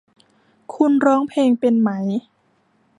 [0.73, 1.89] คุณร้องเพลงเป็นไหม